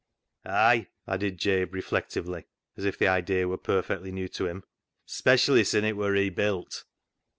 [0.45, 4.63] "Ay," added Jabe reflectively, as if the idea were perfectly new to him,"
[5.05, 6.85] specially sin' it wur rebuilt."